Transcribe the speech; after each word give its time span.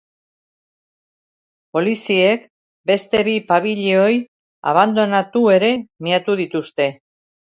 Poliziek 1.77 2.47
beste 2.91 3.21
bi 3.29 3.35
pabilioi 3.53 4.17
abandonatu 4.73 5.43
ere 5.59 5.69
miatu 6.07 6.39
dituzte. 6.43 6.89